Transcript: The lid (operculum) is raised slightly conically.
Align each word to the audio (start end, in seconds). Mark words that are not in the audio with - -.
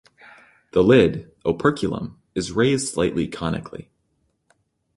The 0.71 0.83
lid 0.83 1.31
(operculum) 1.45 2.17
is 2.33 2.51
raised 2.53 2.87
slightly 2.91 3.27
conically. 3.27 3.89